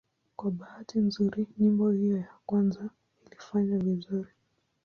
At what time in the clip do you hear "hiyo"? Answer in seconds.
1.91-2.17